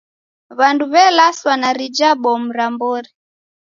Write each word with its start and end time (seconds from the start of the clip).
W'andu 0.57 0.83
w'elaswa 0.93 1.53
na 1.61 1.69
rija 1.77 2.09
bomu 2.21 2.49
ra 2.57 2.65
mbori. 2.73 3.09